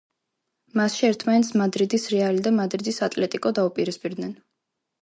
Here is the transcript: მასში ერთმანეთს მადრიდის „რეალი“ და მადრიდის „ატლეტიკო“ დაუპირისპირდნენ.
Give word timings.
მასში 0.79 1.05
ერთმანეთს 1.09 1.53
მადრიდის 1.63 2.09
„რეალი“ 2.15 2.43
და 2.49 2.55
მადრიდის 2.59 3.01
„ატლეტიკო“ 3.11 3.57
დაუპირისპირდნენ. 3.63 4.39